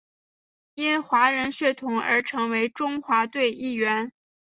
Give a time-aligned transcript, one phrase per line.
[0.73, 4.11] 因华人血统而成为中华队一员。